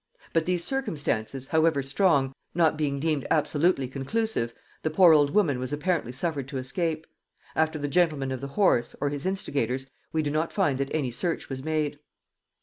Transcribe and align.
But 0.33 0.45
these 0.47 0.63
circumstances, 0.63 1.49
however 1.49 1.83
strong, 1.83 2.33
not 2.55 2.75
being 2.75 2.99
deemed 2.99 3.27
absolutely 3.29 3.87
conclusive, 3.87 4.51
the 4.81 4.89
poor 4.89 5.13
old 5.13 5.29
woman 5.29 5.59
was 5.59 5.71
apparently 5.71 6.11
suffered 6.11 6.47
to 6.47 6.57
escape: 6.57 7.05
after 7.55 7.77
the 7.77 7.87
gentleman 7.87 8.31
of 8.31 8.41
the 8.41 8.47
horse, 8.57 8.95
or 8.99 9.09
his 9.11 9.27
instigators, 9.27 9.85
we 10.11 10.23
do 10.23 10.31
not 10.31 10.51
find 10.51 10.79
that 10.79 10.89
any 10.91 11.11
search 11.11 11.49
was 11.49 11.63
made. 11.63 11.99